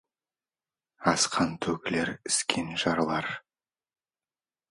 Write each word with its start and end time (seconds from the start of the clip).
Асқан 1.11 1.51
төгілер, 1.65 2.09
іскен 2.31 2.73
жарылар. 2.85 3.29